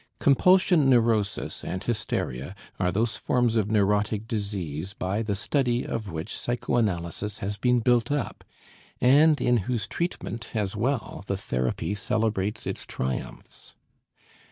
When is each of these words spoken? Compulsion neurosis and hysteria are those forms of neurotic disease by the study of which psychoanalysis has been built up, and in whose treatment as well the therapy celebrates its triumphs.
Compulsion 0.19 0.89
neurosis 0.89 1.63
and 1.63 1.83
hysteria 1.83 2.55
are 2.79 2.91
those 2.91 3.15
forms 3.17 3.55
of 3.55 3.69
neurotic 3.69 4.27
disease 4.27 4.95
by 4.95 5.21
the 5.21 5.35
study 5.35 5.85
of 5.85 6.11
which 6.11 6.35
psychoanalysis 6.35 7.37
has 7.37 7.55
been 7.59 7.81
built 7.81 8.09
up, 8.11 8.43
and 8.99 9.39
in 9.39 9.57
whose 9.57 9.87
treatment 9.87 10.47
as 10.55 10.75
well 10.75 11.23
the 11.27 11.37
therapy 11.37 11.93
celebrates 11.93 12.65
its 12.65 12.83
triumphs. 12.83 13.75